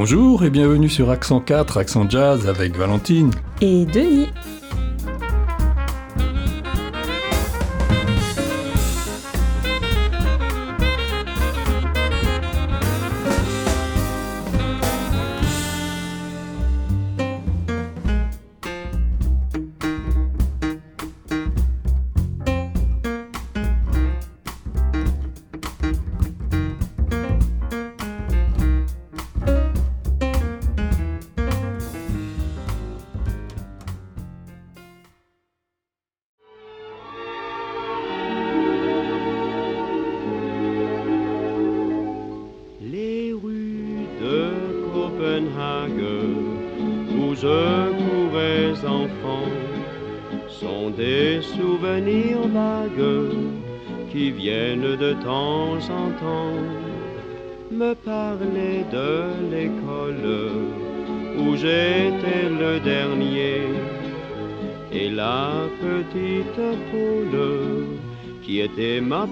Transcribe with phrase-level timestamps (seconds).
[0.00, 3.32] Bonjour et bienvenue sur Accent 4, Accent Jazz avec Valentine.
[3.60, 4.28] Et Denis.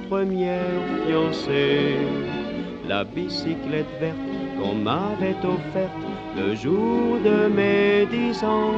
[0.08, 1.96] Première fiancée.
[2.88, 4.16] La bicyclette verte
[4.58, 8.74] qu'on m'avait offerte le jour de mes dix ans,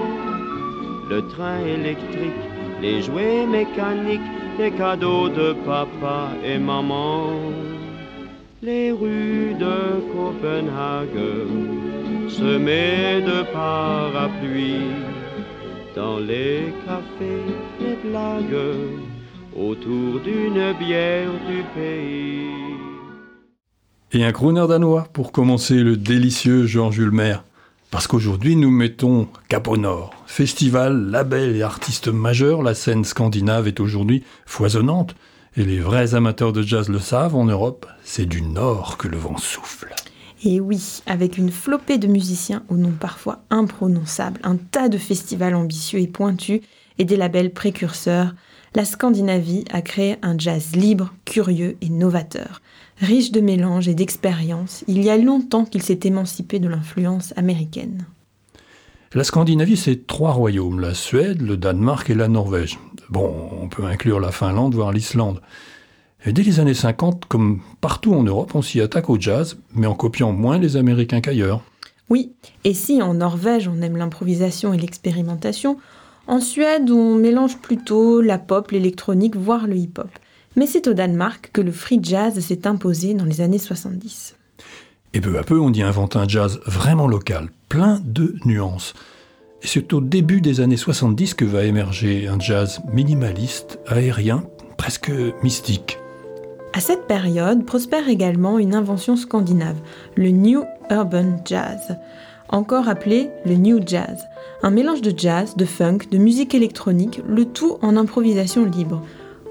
[1.11, 2.45] le train électrique,
[2.81, 4.21] les jouets mécaniques,
[4.59, 7.33] les cadeaux de papa et maman,
[8.63, 11.27] les rues de Copenhague
[12.29, 14.95] semées de parapluies,
[15.95, 19.08] dans les cafés, les blagues,
[19.59, 22.49] autour d'une bière du pays.
[24.13, 27.45] Et un crooner danois pour commencer le délicieux Jean-Jules Maire.
[27.91, 30.15] Parce qu'aujourd'hui, nous mettons cap au nord.
[30.27, 35.15] Festival, label et artistes majeurs, la scène scandinave est aujourd'hui foisonnante.
[35.57, 39.17] Et les vrais amateurs de jazz le savent, en Europe, c'est du nord que le
[39.17, 39.95] vent souffle.
[40.45, 45.55] Et oui, avec une flopée de musiciens au nom parfois imprononçable, un tas de festivals
[45.55, 46.61] ambitieux et pointus
[46.99, 48.35] et des labels précurseurs,
[48.79, 52.63] la Scandinavie a créé un jazz libre, curieux et novateur.
[52.99, 58.07] Riche de mélange et d'expérience, il y a longtemps qu'il s'est émancipé de l'influence américaine.
[59.15, 62.79] La Scandinavie, c'est trois royaumes, la Suède, le Danemark et la Norvège.
[63.11, 65.41] Bon, on peut inclure la Finlande, voire l'Islande.
[66.25, 69.89] Et dès les années 50, comme partout en Europe, on s'y attaque au jazz, mais
[69.89, 71.63] en copiant moins les Américains qu'ailleurs.
[72.11, 75.79] Oui, et si en Norvège on aime l'improvisation et l'expérimentation,
[76.29, 80.11] en Suède on mélange plutôt la pop, l'électronique, voire le hip-hop.
[80.57, 84.37] Mais c'est au Danemark que le free jazz s'est imposé dans les années 70.
[85.15, 88.95] Et peu à peu, on y invente un jazz vraiment local, plein de nuances.
[89.63, 94.45] Et c'est au début des années 70 que va émerger un jazz minimaliste, aérien,
[94.77, 95.11] presque
[95.43, 95.99] mystique.
[96.75, 99.81] À cette période prospère également une invention scandinave,
[100.17, 101.97] le New Urban Jazz,
[102.49, 104.27] encore appelé le New Jazz,
[104.63, 109.03] un mélange de jazz, de funk, de musique électronique, le tout en improvisation libre.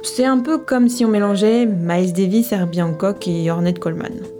[0.03, 4.36] C'est un peu comme si on mélangeait Miles Davis, Herbie Hancock et Ornette Coleman.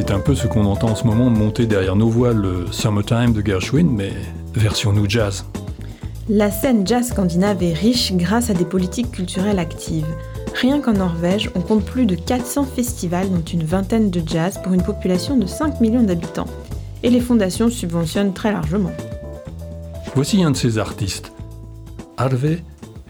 [0.00, 3.32] C'est un peu ce qu'on entend en ce moment monter derrière nos voix le Summertime
[3.32, 4.12] de Gershwin, mais
[4.54, 5.44] version new jazz.
[6.28, 10.06] La scène jazz scandinave est riche grâce à des politiques culturelles actives.
[10.54, 14.72] Rien qu'en Norvège, on compte plus de 400 festivals, dont une vingtaine de jazz pour
[14.72, 16.46] une population de 5 millions d'habitants.
[17.02, 18.92] Et les fondations subventionnent très largement.
[20.14, 21.32] Voici un de ces artistes,
[22.18, 22.58] Arve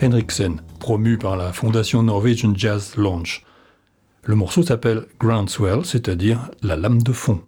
[0.02, 3.44] Henriksen, promu par la fondation Norwegian Jazz Launch.
[4.28, 7.40] Le morceau s'appelle Groundswell, c'est-à-dire la lame de fond.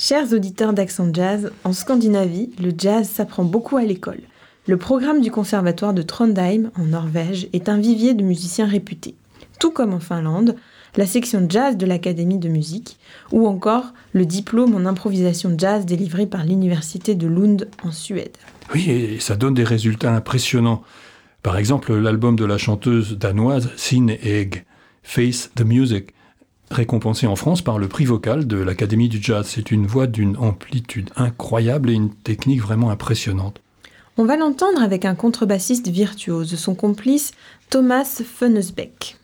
[0.00, 4.20] Chers auditeurs d'Accent Jazz, en Scandinavie, le jazz s'apprend beaucoup à l'école.
[4.68, 9.16] Le programme du conservatoire de Trondheim, en Norvège, est un vivier de musiciens réputés.
[9.58, 10.54] Tout comme en Finlande,
[10.96, 12.96] la section jazz de l'Académie de musique,
[13.32, 18.36] ou encore le diplôme en improvisation jazz délivré par l'Université de Lund en Suède.
[18.72, 20.84] Oui, et ça donne des résultats impressionnants.
[21.42, 24.64] Par exemple, l'album de la chanteuse danoise Sin Egg,
[25.02, 26.14] Face the Music,
[26.70, 29.46] récompensé en France par le prix vocal de l'Académie du Jazz.
[29.48, 33.60] C'est une voix d'une amplitude incroyable et une technique vraiment impressionnante.
[34.16, 37.32] On va l'entendre avec un contrebassiste virtuose, son complice
[37.70, 39.16] Thomas Fennesbeck.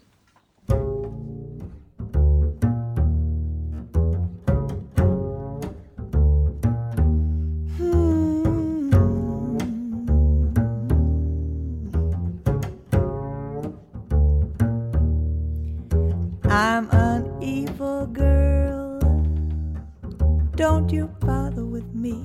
[20.64, 22.22] Don't you bother with me.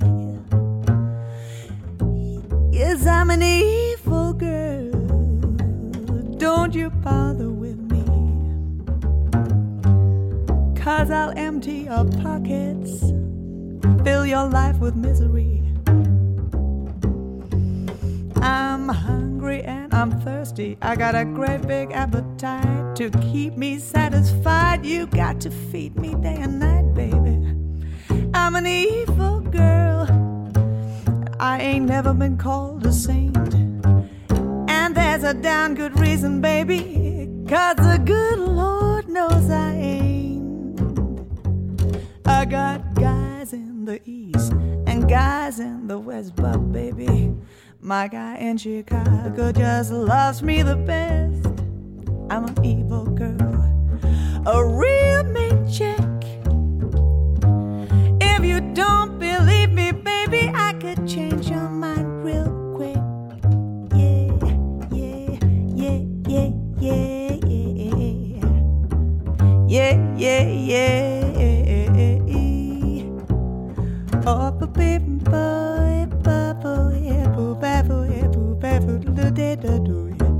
[2.72, 4.90] Yes, I'm an evil girl.
[6.38, 8.02] Don't you bother with me.
[10.74, 13.00] Cause I'll empty your pockets,
[14.04, 15.62] fill your life with misery.
[18.36, 20.78] I'm hungry and I'm thirsty.
[20.80, 24.86] I got a great big appetite to keep me satisfied.
[24.86, 27.39] You got to feed me day and night, baby.
[28.52, 30.08] I'm an evil girl.
[31.38, 33.36] I ain't never been called a saint.
[34.68, 37.30] And there's a damn good reason, baby.
[37.48, 40.80] Cause the good Lord knows I ain't.
[42.26, 47.32] I got guys in the east and guys in the west, but baby.
[47.80, 51.46] My guy in Chicago just loves me the best.
[52.28, 54.99] I'm an evil girl, a real
[58.74, 62.96] don't believe me, baby, I could change your mind real quick.
[63.94, 64.30] Yeah,
[64.92, 65.26] yeah,
[65.74, 66.50] yeah, yeah,
[69.66, 70.98] yeah, yeah, yeah,
[71.94, 73.04] yeah, yeah.
[74.26, 79.78] Oh, baby, boy, boy, yeah, boo, ba, boo, yeah, boo, ba, boo, do, da, da,
[79.78, 80.32] do, yeah.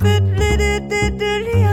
[0.00, 1.65] Boo, do, do, do, do, yeah,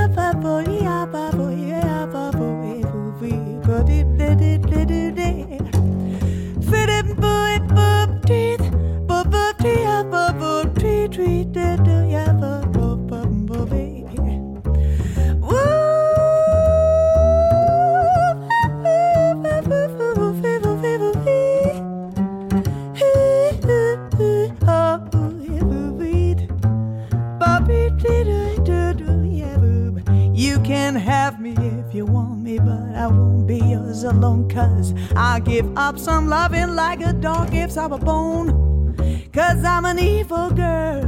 [34.53, 38.93] Cause I'll give up some loving like a dog gives up a bone.
[39.33, 41.03] Cause I'm an evil girl.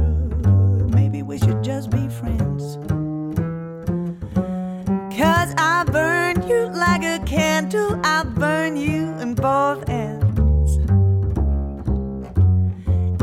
[0.88, 2.76] Maybe we should just be friends.
[5.16, 10.78] Cause I burn you like a candle, I'll burn you in both ends.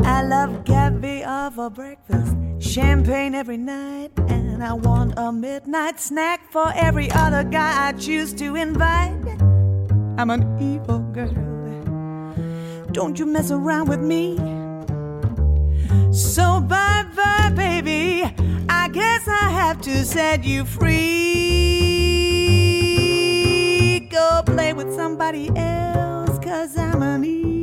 [0.06, 6.72] I love caviar for breakfast, champagne every night, and I want a midnight snack for
[6.74, 9.23] every other guy I choose to invite.
[10.16, 11.34] I'm an evil girl.
[12.92, 14.36] Don't you mess around with me.
[16.12, 18.22] So bye bye, baby.
[18.68, 21.18] I guess I have to set you free.
[24.10, 27.53] Go play with somebody else, cause I'm an evil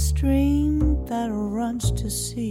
[0.00, 2.49] stream that runs to sea.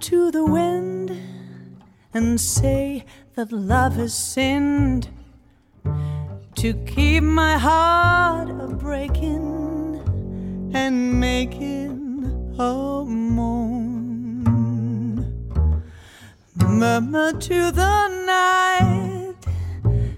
[0.00, 1.10] To the wind
[2.12, 5.08] and say that love has sinned
[6.56, 10.00] to keep my heart a breaking
[10.74, 14.44] and making a moan.
[16.56, 19.36] Murmur to the night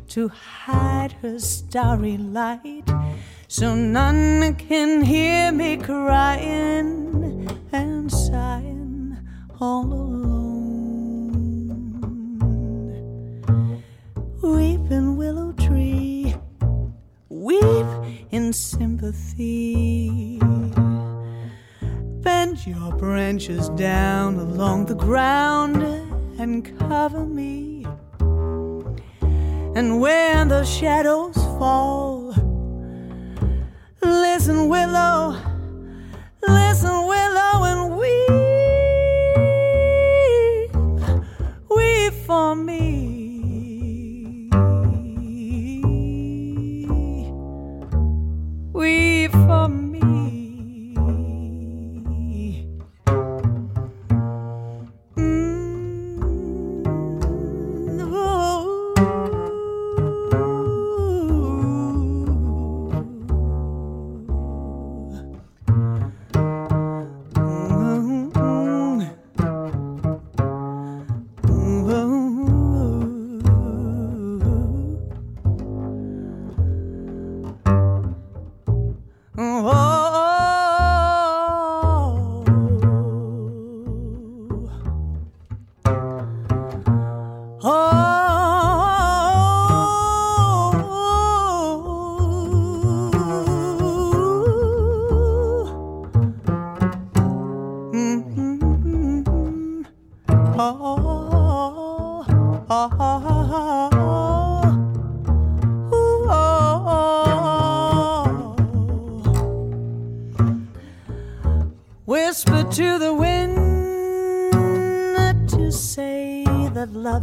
[0.09, 2.88] to hide her starry light
[3.49, 7.06] so none can hear me crying
[9.61, 10.37] all alone.
[14.43, 16.35] Weeping willow tree,
[17.29, 17.87] weep
[18.31, 20.39] in sympathy.
[22.23, 25.83] Bend your branches down along the ground
[26.39, 27.87] and cover me.
[29.75, 32.35] And when the shadows fall,
[34.03, 35.37] listen, willow,
[36.47, 37.06] listen,
[42.65, 43.06] me.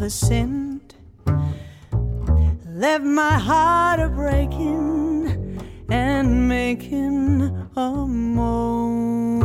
[0.03, 0.95] Love sinned.
[2.67, 7.41] Left my heart a breaking and making
[7.75, 9.39] a moan.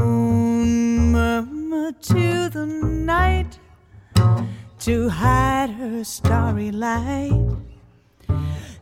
[1.13, 3.59] Murmur to the night
[4.81, 7.57] to hide her starry light,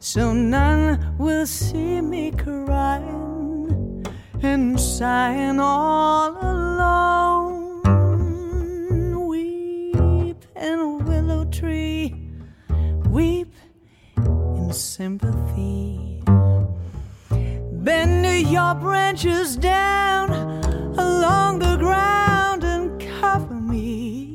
[0.01, 4.07] so none will see me crying
[4.43, 7.83] and sighing all alone.
[9.29, 10.96] Weep willow
[11.59, 12.15] tree,
[13.09, 13.55] weep
[14.19, 16.23] in sympathy.
[17.73, 20.31] Bend your branches down
[20.99, 24.35] along the ground and cover me.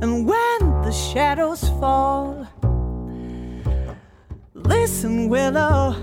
[0.00, 2.46] And when the shadows fall,
[4.54, 5.96] listen, willow,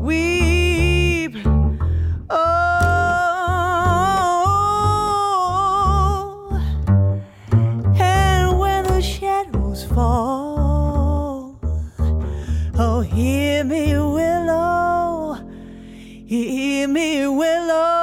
[0.00, 1.36] weep.
[2.30, 2.63] Oh,
[13.68, 15.38] hear me, willow,
[16.26, 17.93] hear me, willow,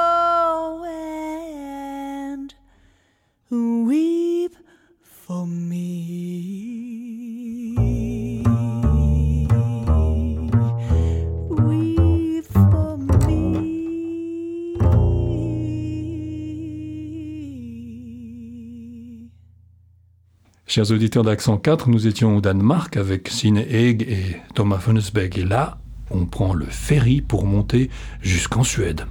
[20.74, 25.36] Chers auditeurs d'Accent 4, nous étions au Danemark avec Sine Egg et Thomas Funnesbeck.
[25.36, 25.76] Et là,
[26.10, 27.90] on prend le ferry pour monter
[28.22, 29.02] jusqu'en Suède.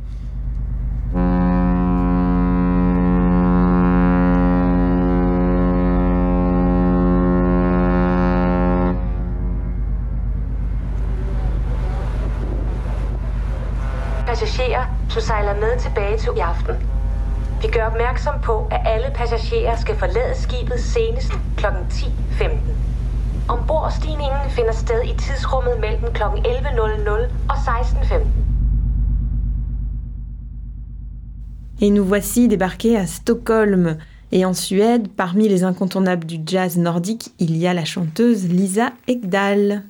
[14.25, 16.90] Passagerer, du sejler med tilbage til i aften.
[17.61, 21.65] Vi gør opmærksom på, at alle passagerer skal forlade skibet senest kl.
[21.65, 22.47] 10.15.
[23.49, 26.23] Ombordstigningen finder sted i tidsrummet mellem kl.
[26.23, 27.09] 11.00
[27.49, 28.41] og 16.15.
[31.81, 33.97] Et nous voici débarqués à Stockholm.
[34.31, 38.89] Et en Suède, parmi les incontournables du jazz nordique, il y a la chanteuse Lisa
[39.07, 39.83] Ekdahl.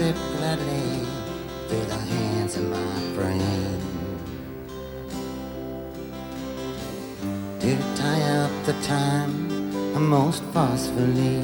[0.00, 1.06] Slip gladly
[1.68, 3.82] through the hands of my friend.
[7.60, 9.34] To tie up the time
[10.08, 11.42] most forcefully.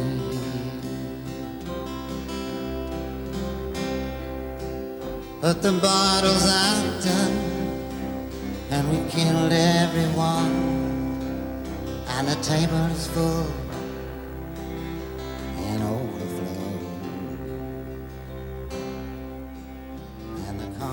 [5.42, 7.36] But the bottle's out done,
[8.70, 10.56] and we killed everyone.
[12.08, 13.65] And the table is full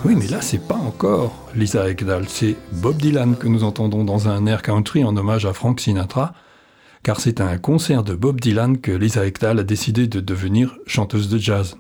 [0.06, 4.28] Oui, mais là, c'est pas encore Lisa Ekdahl, c'est Bob Dylan que nous entendons dans
[4.28, 6.34] un air country en hommage à Frank Sinatra,
[7.04, 10.78] car c'est à un concert de Bob Dylan que Lisa Ekdahl a décidé de devenir
[10.88, 11.78] chanteuse de jazz.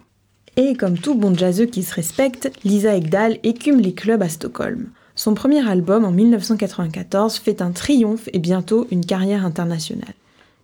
[0.55, 4.85] Et comme tout bon jazzeux qui se respecte, Lisa Ekdahl écume les clubs à Stockholm.
[5.15, 10.13] Son premier album en 1994 fait un triomphe et bientôt une carrière internationale.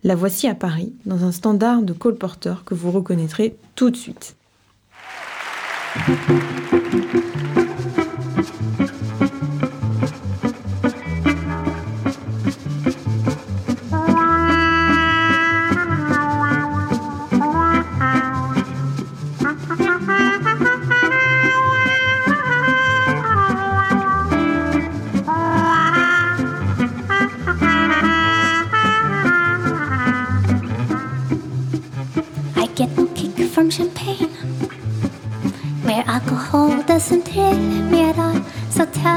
[0.02, 3.96] La voici à Paris, dans un standard de Cole Porter que vous reconnaîtrez tout de
[3.96, 4.36] suite.
[5.92, 6.00] I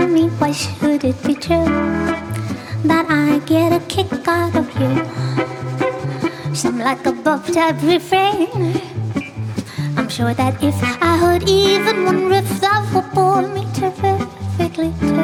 [0.03, 1.63] tell me, why should it be true
[2.89, 4.93] that I get a kick out of you?
[6.53, 8.81] Some like a bob type refrain.
[9.97, 15.15] I'm sure that if I heard even one riff, that would bore me terrifically too.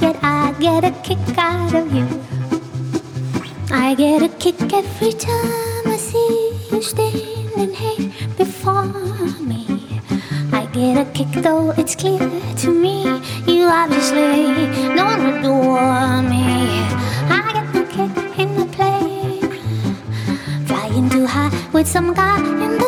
[0.00, 2.06] Yet I get a kick out of you.
[3.70, 8.05] I get a kick every time I see you standing here
[10.98, 12.18] a kick though it's clear
[12.56, 13.02] to me
[13.46, 14.54] you obviously
[14.94, 16.80] don't adore me.
[17.28, 22.85] I get no kick in the plane, flying too high with some guy in the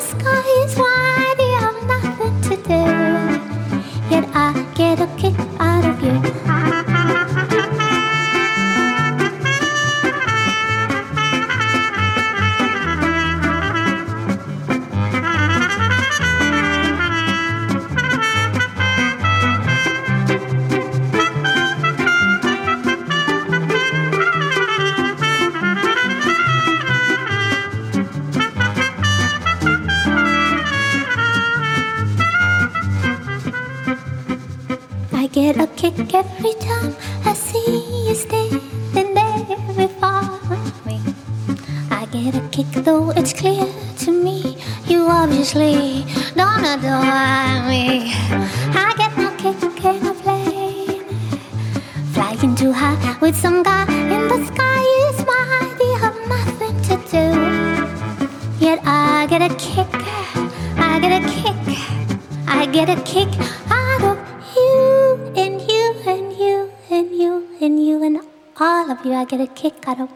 [63.71, 64.19] out of
[64.57, 68.21] you and you and you and you and you and
[68.59, 69.13] all of you.
[69.13, 70.11] I get a kick out of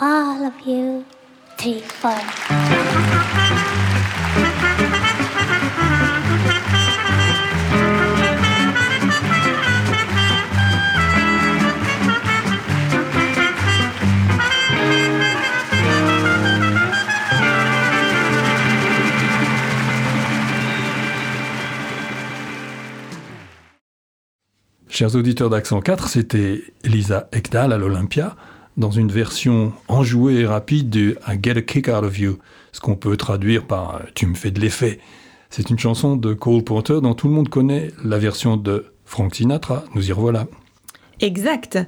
[0.00, 1.04] all of you.
[1.58, 2.47] Three, four.
[24.98, 28.34] Chers auditeurs d'Accent 4, c'était Lisa Ekdahl à l'Olympia
[28.76, 32.38] dans une version enjouée et rapide de I Get a Kick Out of You,
[32.72, 34.98] ce qu'on peut traduire par euh, Tu me fais de l'effet.
[35.50, 39.36] C'est une chanson de Cole Porter dont tout le monde connaît la version de Frank
[39.36, 39.84] Sinatra.
[39.94, 40.48] Nous y revoilà.
[41.20, 41.78] Exact.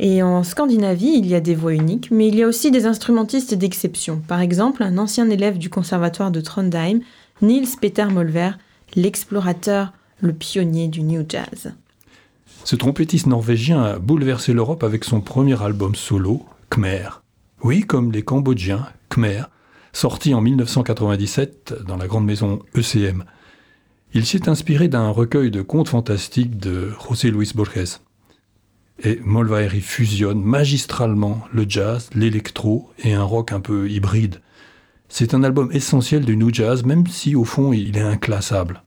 [0.00, 2.86] Et en Scandinavie, il y a des voix uniques, mais il y a aussi des
[2.86, 4.20] instrumentistes d'exception.
[4.26, 6.98] Par exemple, un ancien élève du conservatoire de Trondheim,
[7.42, 8.50] Niels Peter Molver,
[8.96, 11.72] l'explorateur, le pionnier du new jazz.
[12.66, 17.22] Ce trompettiste norvégien a bouleversé l'Europe avec son premier album solo, Khmer.
[17.62, 19.44] Oui, comme les Cambodgiens, Khmer,
[19.92, 23.22] sorti en 1997 dans la grande maison ECM.
[24.14, 28.00] Il s'est inspiré d'un recueil de contes fantastiques de José Luis Borges.
[29.00, 34.40] Et Molvaeri fusionne magistralement le jazz, l'électro et un rock un peu hybride.
[35.08, 38.82] C'est un album essentiel du new jazz, même si au fond il est inclassable.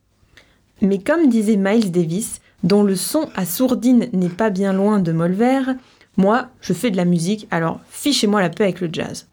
[0.82, 5.12] Mais comme disait Miles Davis, dont le son à sourdine n'est pas bien loin de
[5.12, 5.62] Molver,
[6.18, 9.28] moi, je fais de la musique, alors fichez-moi la paix avec le jazz.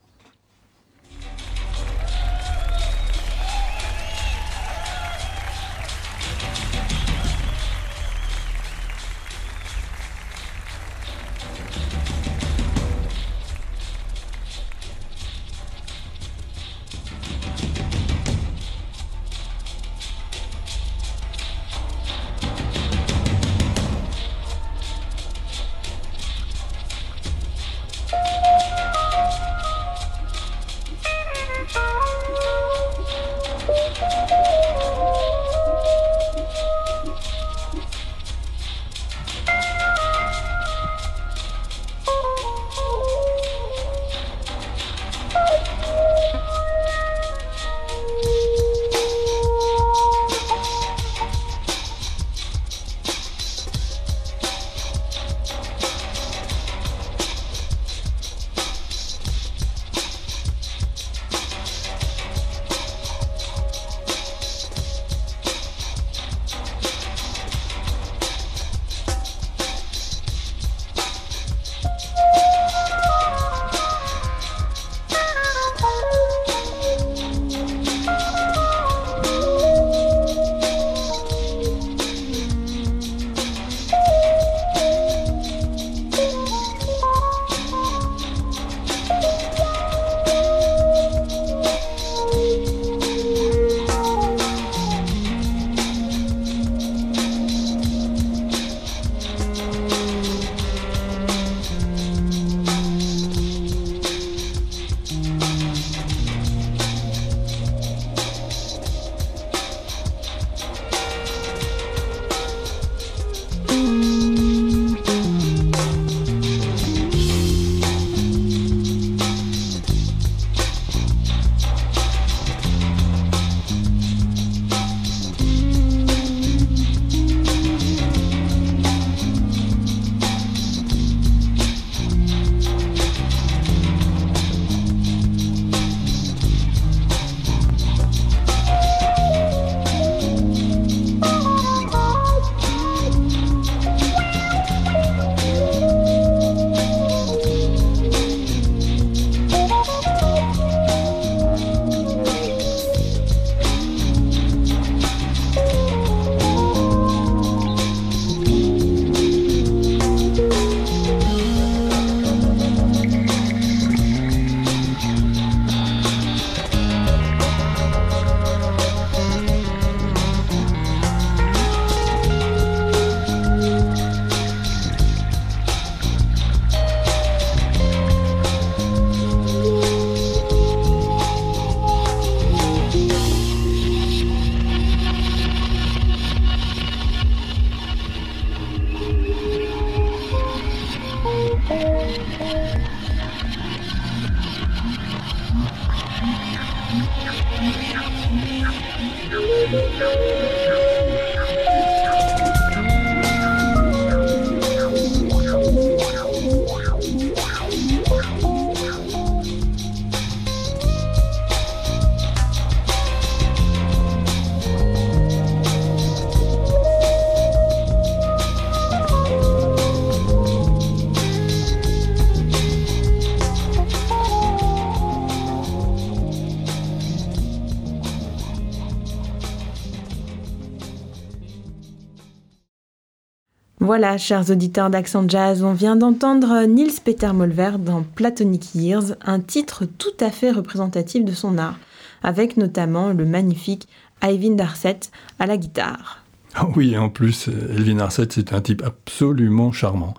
[233.99, 239.41] Voilà, chers auditeurs d'Accent Jazz, on vient d'entendre Niels Peter Molver dans Platonic Years, un
[239.41, 241.79] titre tout à fait représentatif de son art,
[242.23, 243.89] avec notamment le magnifique
[244.23, 245.01] Ivan Darset
[245.39, 246.23] à la guitare.
[246.55, 250.13] Ah oui, en plus, Elvin Arset, c'est un type absolument charmant.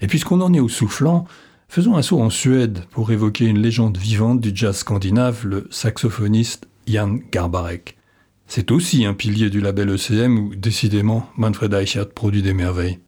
[0.00, 1.26] Et puisqu'on en est au soufflant,
[1.68, 6.66] faisons un saut en Suède pour évoquer une légende vivante du jazz scandinave, le saxophoniste
[6.86, 7.98] Jan Garbarek.
[8.54, 12.98] C'est aussi un pilier du label ECM où, décidément, Manfred Eichert produit des merveilles.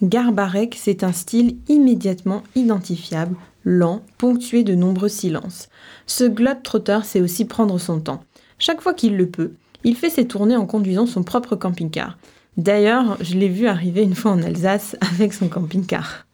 [0.00, 5.70] Garbarek, c'est un style immédiatement identifiable, lent, ponctué de nombreux silences.
[6.06, 8.22] Ce globe-trotteur sait aussi prendre son temps.
[8.60, 12.16] Chaque fois qu'il le peut, il fait ses tournées en conduisant son propre camping-car.
[12.56, 16.26] D'ailleurs, je l'ai vu arriver une fois en Alsace avec son camping-car.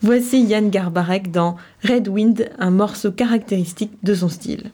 [0.00, 4.72] Voici Yann Garbarek dans Red Wind, un morceau caractéristique de son style.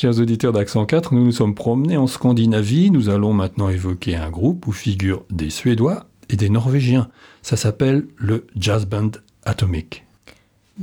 [0.00, 2.90] Chers auditeurs d'Accent 4, nous nous sommes promenés en Scandinavie.
[2.90, 7.10] Nous allons maintenant évoquer un groupe où figurent des Suédois et des Norvégiens.
[7.42, 9.10] Ça s'appelle le Jazz Band
[9.44, 10.06] Atomic.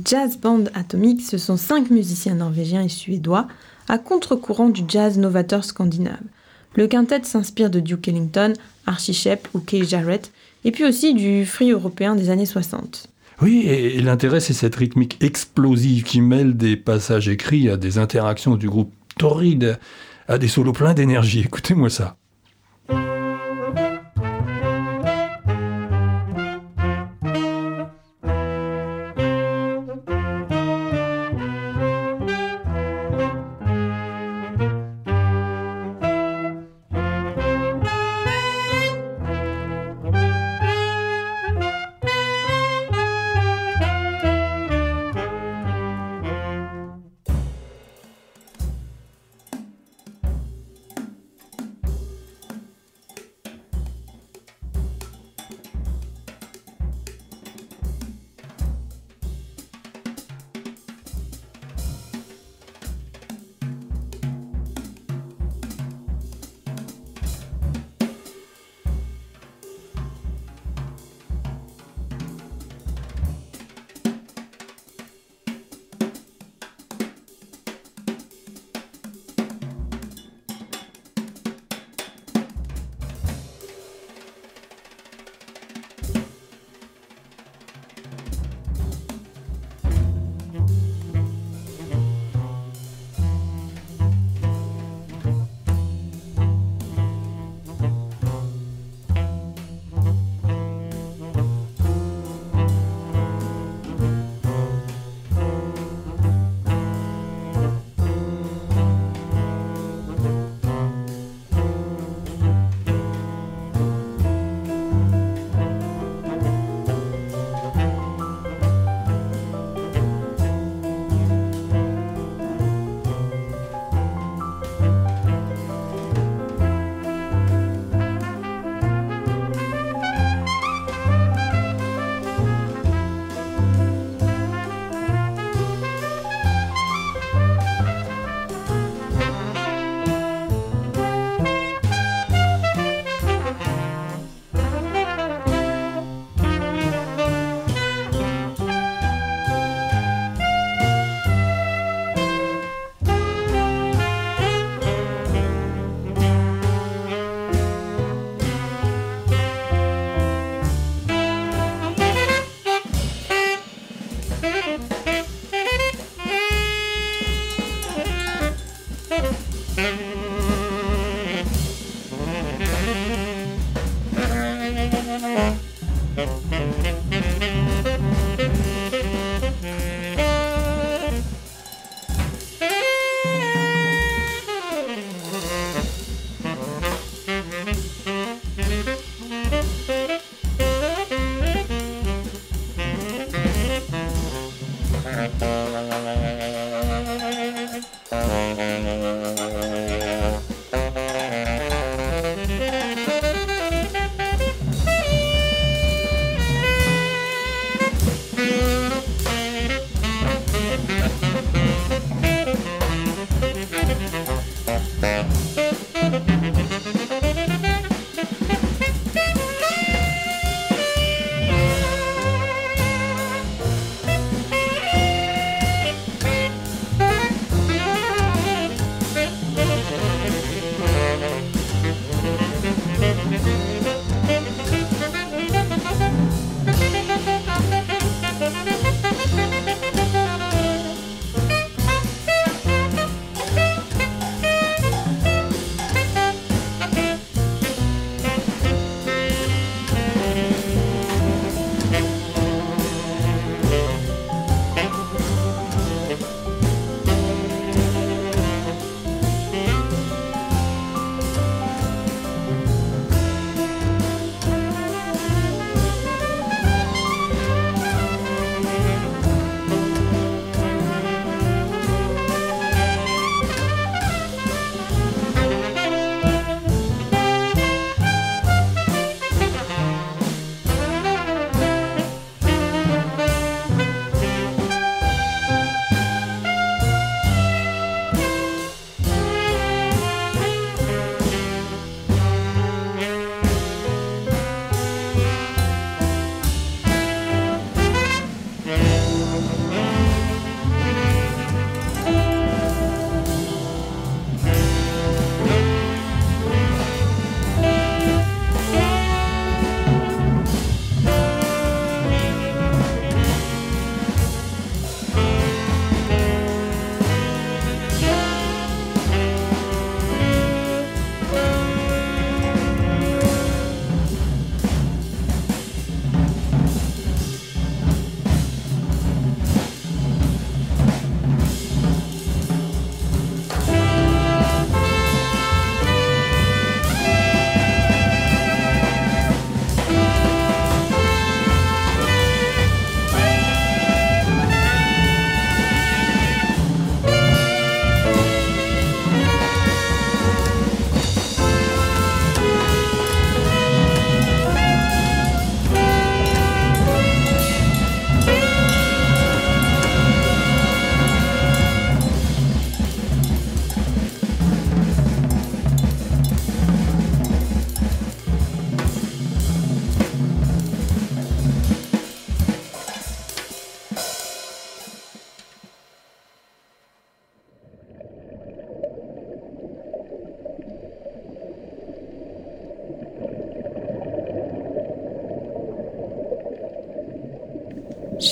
[0.04, 3.48] Jazz Band Atomic, ce sont cinq musiciens norvégiens et suédois
[3.88, 6.22] à contre-courant du jazz novateur scandinave.
[6.76, 8.52] Le quintet s'inspire de Duke Ellington,
[8.86, 10.30] Archie Shepp ou Kay Jarrett,
[10.64, 13.08] et puis aussi du free européen des années 60.
[13.42, 17.98] Oui, et, et l'intérêt, c'est cette rythmique explosive qui mêle des passages écrits à des
[17.98, 19.78] interactions du groupe torrides,
[20.28, 21.40] à des solos pleins d'énergie.
[21.44, 22.17] Écoutez-moi ça.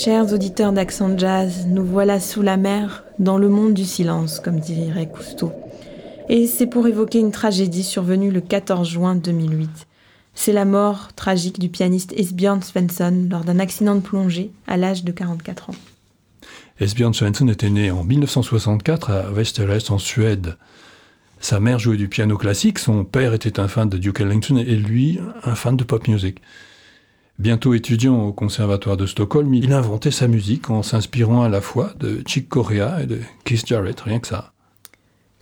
[0.06, 4.60] Chers auditeurs d'Accent Jazz, nous voilà sous la mer, dans le monde du silence, comme
[4.60, 5.50] dirait Cousteau.
[6.28, 9.68] Et c'est pour évoquer une tragédie survenue le 14 juin 2008.
[10.32, 15.02] C'est la mort tragique du pianiste Esbjörn Svensson lors d'un accident de plongée à l'âge
[15.02, 15.76] de 44 ans.
[16.78, 20.56] Esbjörn Svensson était né en 1964 à Västerås en Suède.
[21.40, 24.76] Sa mère jouait du piano classique, son père était un fan de Duke Ellington et
[24.76, 26.40] lui un fan de pop music.
[27.38, 31.92] Bientôt étudiant au conservatoire de Stockholm, il inventait sa musique en s'inspirant à la fois
[32.00, 34.52] de Chick Corea et de Keith Jarrett, rien que ça.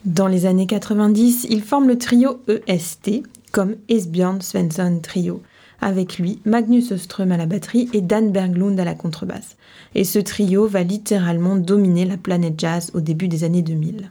[0.05, 3.23] Dans les années 90, il forme le trio EST,
[3.53, 5.41] comme Esbjörn Svensson Trio.
[5.81, 9.57] Avec lui, Magnus Öström à la batterie et Dan Berglund à la contrebasse.
[9.95, 14.11] Et ce trio va littéralement dominer la planète jazz au début des années 2000.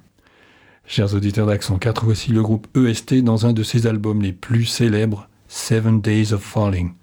[0.85, 4.65] Chers auditeurs d'Accent 4, voici le groupe EST dans un de ses albums les plus
[4.65, 6.93] célèbres, Seven Days of Falling.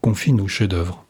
[0.00, 1.04] On confie nos chefs-d'œuvre.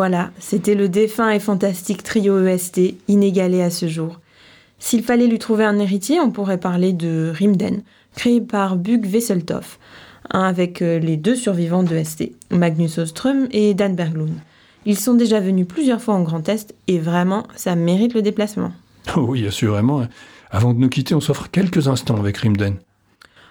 [0.00, 4.18] Voilà, c'était le défunt et fantastique trio EST, inégalé à ce jour.
[4.78, 7.82] S'il fallait lui trouver un héritier, on pourrait parler de Rimden,
[8.16, 9.78] créé par Bug Wesseltoff,
[10.30, 14.38] avec euh, les deux survivants de ST, Magnus Ostrom et Dan Berglund.
[14.86, 18.72] Ils sont déjà venus plusieurs fois en Grand Est et vraiment, ça mérite le déplacement.
[19.18, 20.06] Oui, assurément.
[20.50, 22.76] Avant de nous quitter, on s'offre quelques instants avec Rimden.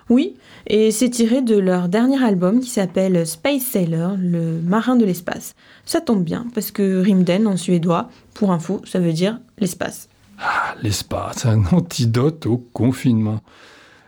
[0.09, 0.35] Oui,
[0.65, 5.53] et c'est tiré de leur dernier album qui s'appelle Space Sailor, le marin de l'espace.
[5.85, 10.09] Ça tombe bien, parce que Rimden en suédois, pour info, ça veut dire l'espace.
[10.39, 13.41] Ah, l'espace, un antidote au confinement.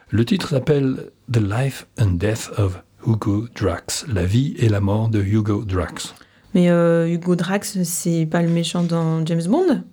[0.10, 5.10] Le titre s'appelle The Life and Death of Hugo Drax, la vie et la mort
[5.10, 6.16] de Hugo Drax.
[6.54, 9.84] Mais euh, Hugo Drax, c'est pas le méchant dans James Bond?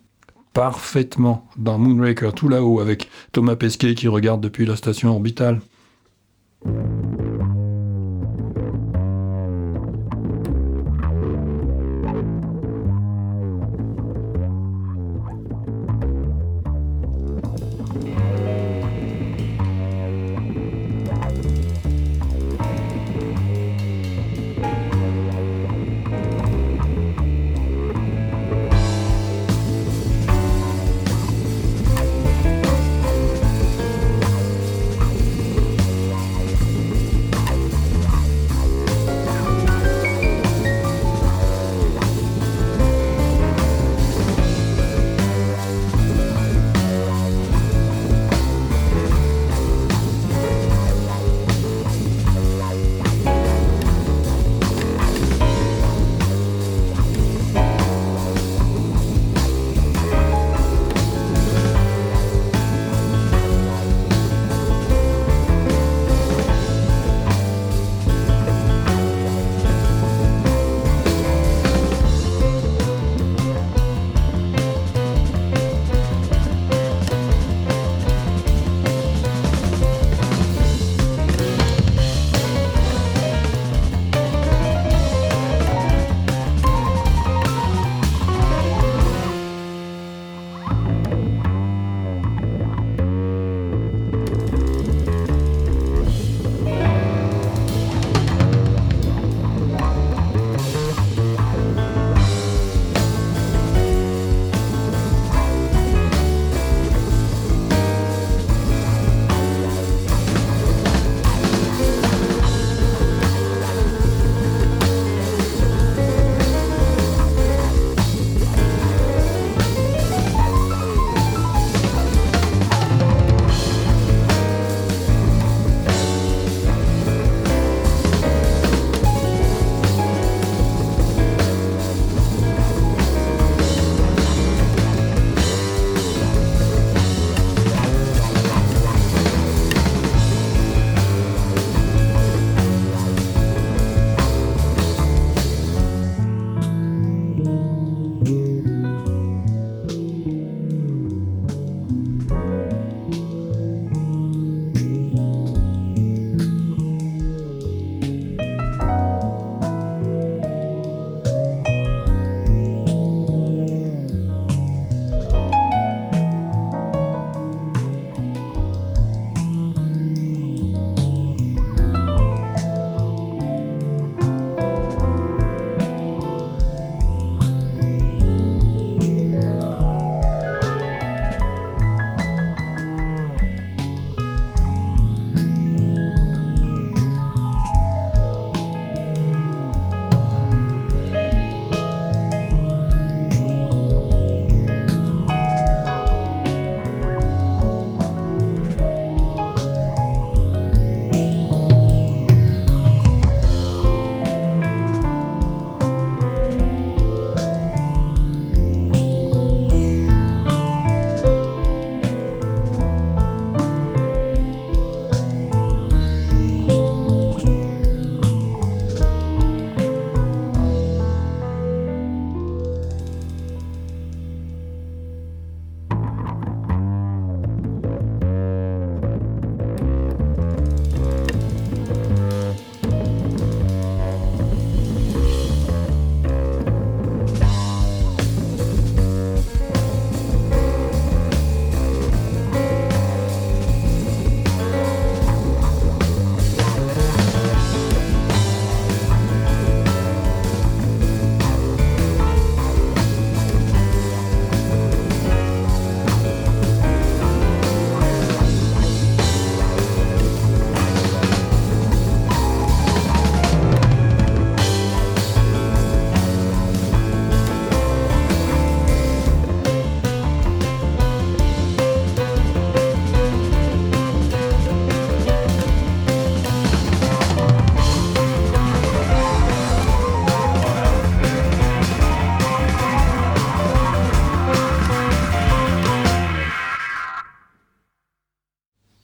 [0.54, 5.60] Parfaitement dans Moonraker tout là-haut avec Thomas Pesquet qui regarde depuis la station orbitale.
[6.64, 7.07] you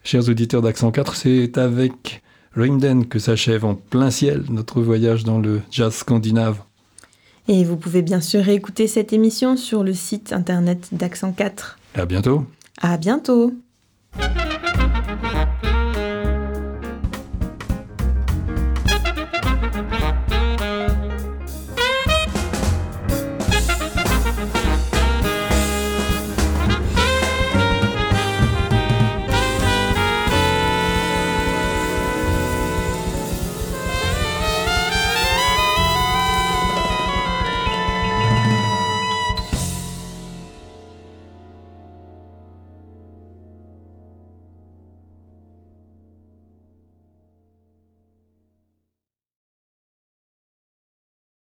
[0.06, 2.22] Chers auditeurs d'Accent 4, c'est avec
[2.54, 6.58] Ringden que s'achève en plein ciel notre voyage dans le jazz scandinave.
[7.48, 11.78] Et vous pouvez bien sûr réécouter cette émission sur le site internet d'Accent 4.
[11.94, 12.44] À bientôt.
[12.82, 13.54] À bientôt!